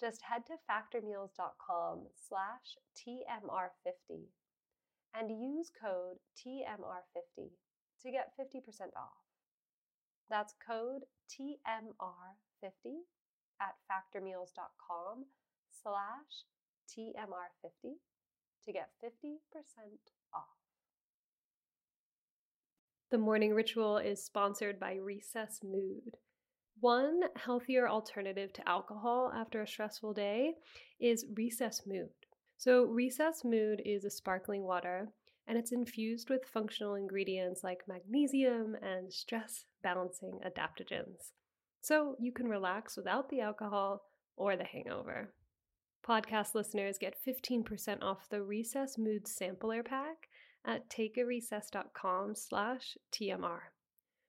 [0.00, 4.26] Just head to factormeals.com slash TMR50
[5.14, 7.50] and use code TMR50
[8.02, 8.62] to get 50%
[8.96, 9.26] off.
[10.30, 13.02] That's code TMR50
[13.60, 15.24] at factormeals.com
[15.82, 16.44] slash
[16.88, 17.94] TMR50
[18.64, 19.38] to get 50%
[20.32, 20.44] off.
[23.10, 26.18] The morning ritual is sponsored by Recess Mood.
[26.80, 30.54] One healthier alternative to alcohol after a stressful day
[31.00, 32.10] is Recess Mood.
[32.56, 35.08] So, Recess Mood is a sparkling water
[35.48, 41.32] and it's infused with functional ingredients like magnesium and stress balancing adaptogens.
[41.80, 44.02] So, you can relax without the alcohol
[44.36, 45.32] or the hangover.
[46.06, 50.28] Podcast listeners get 15% off the Recess Mood Sampler Pack
[50.64, 53.60] at takearecess.com slash TMR.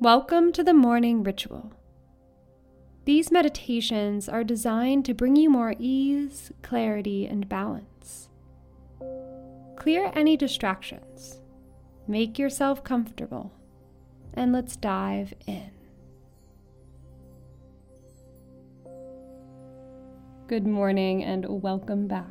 [0.00, 1.72] Welcome to the morning ritual.
[3.06, 8.28] These meditations are designed to bring you more ease, clarity, and balance.
[9.76, 11.40] Clear any distractions,
[12.06, 13.54] make yourself comfortable,
[14.34, 15.70] and let's dive in.
[20.46, 22.26] Good morning and welcome back.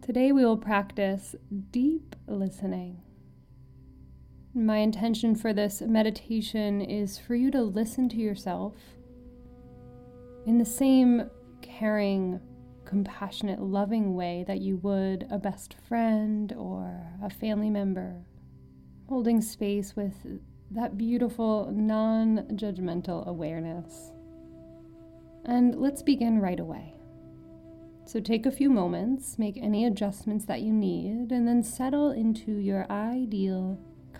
[0.00, 1.36] Today we will practice
[1.70, 3.02] deep listening.
[4.56, 8.72] My intention for this meditation is for you to listen to yourself
[10.46, 11.28] in the same
[11.60, 12.40] caring,
[12.86, 18.24] compassionate, loving way that you would a best friend or a family member,
[19.10, 20.14] holding space with
[20.70, 24.10] that beautiful, non judgmental awareness.
[25.44, 26.94] And let's begin right away.
[28.06, 32.52] So take a few moments, make any adjustments that you need, and then settle into
[32.52, 33.78] your ideal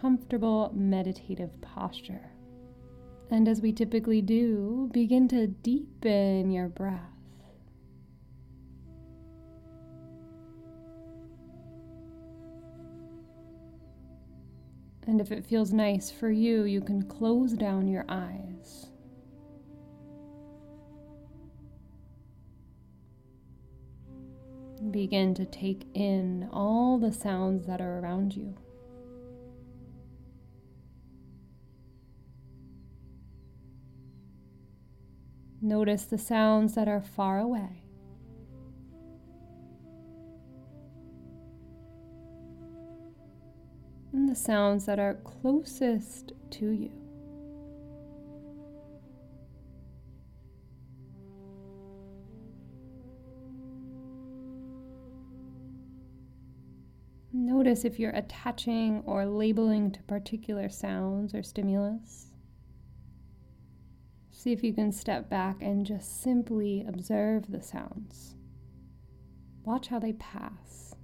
[0.00, 2.30] comfortable meditative posture.
[3.30, 7.02] And as we typically do, begin to deepen your breath.
[15.06, 18.90] And if it feels nice for you, you can close down your eyes.
[24.90, 28.54] Begin to take in all the sounds that are around you.
[35.68, 37.82] Notice the sounds that are far away.
[44.14, 46.90] And the sounds that are closest to you.
[57.30, 62.37] Notice if you're attaching or labeling to particular sounds or stimulus.
[64.38, 68.36] See if you can step back and just simply observe the sounds.
[69.64, 70.94] Watch how they pass.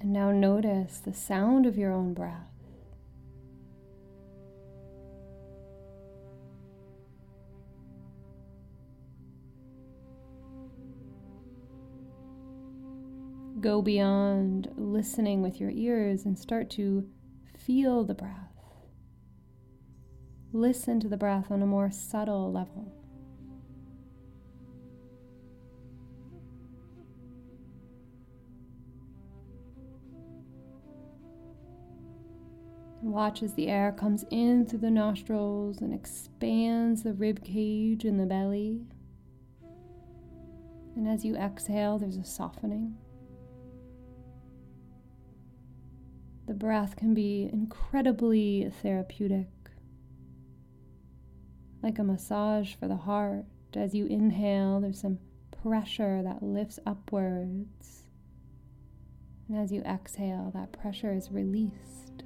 [0.00, 2.47] And now notice the sound of your own breath.
[13.60, 17.08] Go beyond listening with your ears and start to
[17.56, 18.52] feel the breath.
[20.52, 22.92] Listen to the breath on a more subtle level.
[33.00, 38.18] Watch as the air comes in through the nostrils and expands the rib cage and
[38.18, 38.80] the belly.
[40.96, 42.96] And as you exhale, there's a softening.
[46.48, 49.50] The breath can be incredibly therapeutic,
[51.82, 53.44] like a massage for the heart.
[53.74, 55.18] As you inhale, there's some
[55.62, 58.04] pressure that lifts upwards.
[59.46, 62.22] And as you exhale, that pressure is released.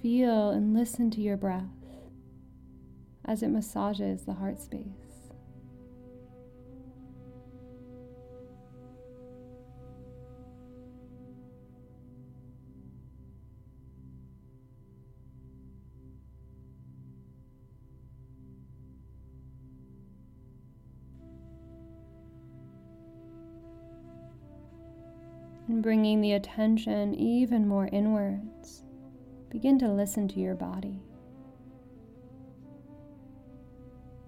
[0.00, 1.64] Feel and listen to your breath
[3.24, 5.03] as it massages the heart space.
[25.68, 28.82] And bringing the attention even more inwards,
[29.50, 31.00] begin to listen to your body.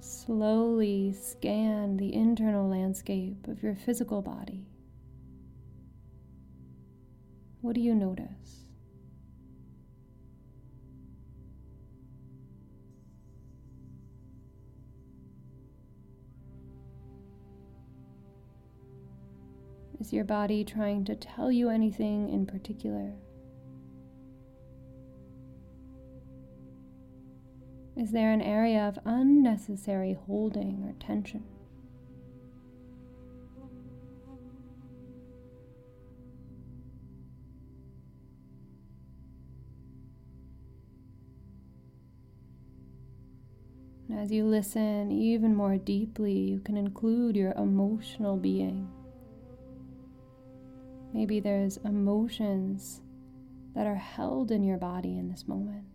[0.01, 4.67] Slowly scan the internal landscape of your physical body.
[7.61, 8.66] What do you notice?
[20.07, 23.13] Is your body trying to tell you anything in particular?
[27.97, 31.43] Is there an area of unnecessary holding or tension?
[44.17, 48.89] As you listen even more deeply, you can include your emotional being.
[51.17, 53.01] Maybe there's emotions
[53.75, 55.87] that are held in your body in this moment.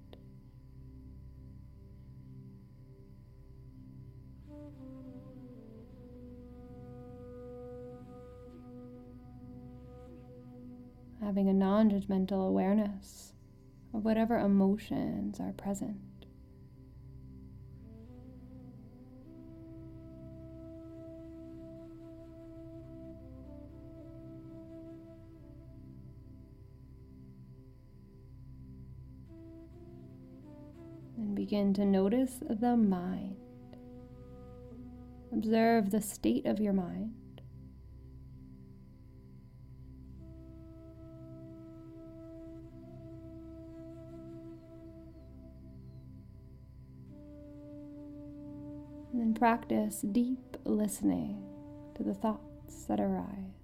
[11.21, 13.33] Having a non judgmental awareness
[13.93, 15.97] of whatever emotions are present.
[31.51, 33.35] Begin to notice the mind.
[35.33, 37.11] Observe the state of your mind.
[49.11, 51.43] And then practice deep listening
[51.95, 53.60] to the thoughts that arise.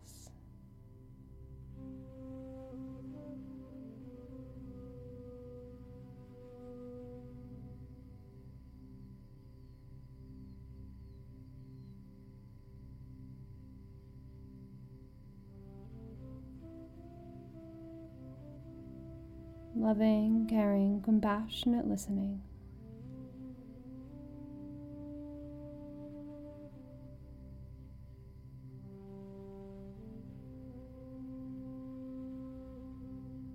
[19.87, 22.41] Loving, caring, compassionate listening.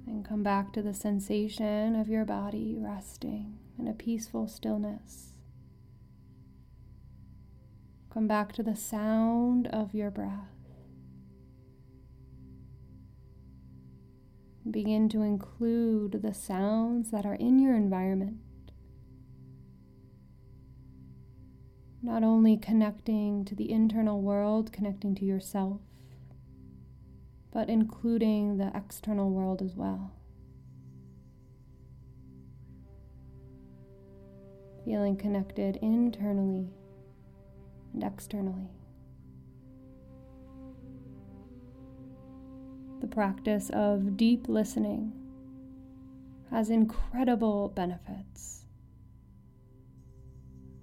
[0.06, 5.34] And come back to the sensation of your body resting in a peaceful stillness.
[8.08, 10.51] Come back to the sound of your breath.
[14.70, 18.36] Begin to include the sounds that are in your environment.
[22.00, 25.80] Not only connecting to the internal world, connecting to yourself,
[27.52, 30.12] but including the external world as well.
[34.84, 36.70] Feeling connected internally
[37.94, 38.68] and externally.
[43.12, 45.12] Practice of deep listening
[46.50, 48.64] has incredible benefits.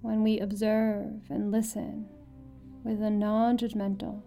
[0.00, 2.06] When we observe and listen
[2.84, 4.22] with a non judgmental,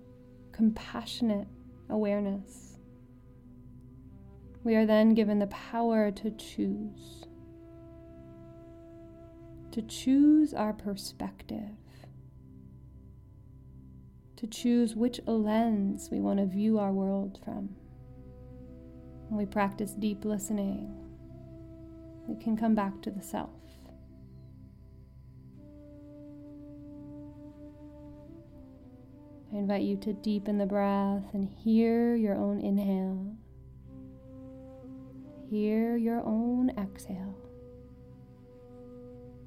[0.51, 1.48] compassionate
[1.89, 2.77] awareness,
[4.63, 7.25] we are then given the power to choose.
[9.72, 11.75] To choose our perspective,
[14.36, 17.75] to choose which lens we want to view our world from.
[19.30, 20.94] When we practice deep listening,
[22.27, 23.50] we can come back to the self.
[29.53, 33.36] I invite you to deepen the breath and hear your own inhale.
[35.50, 37.36] Hear your own exhale.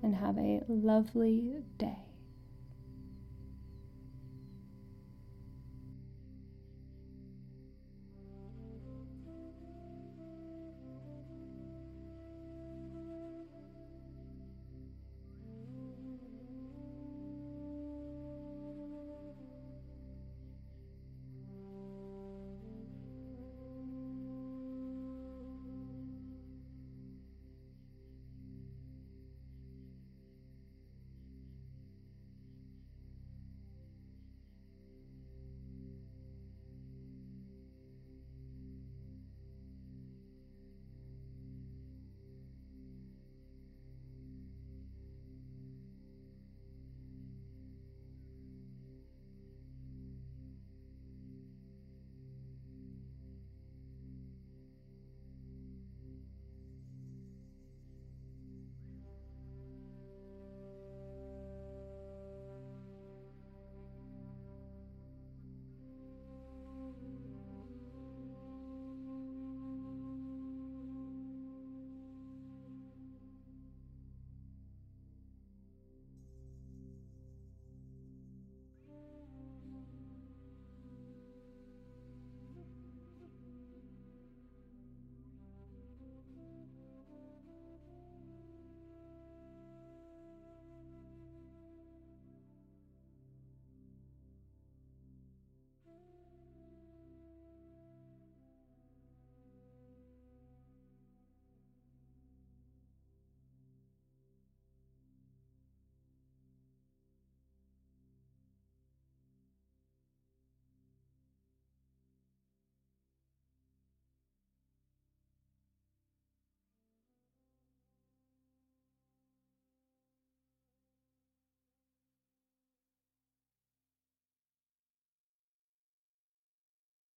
[0.03, 2.06] And have a lovely day.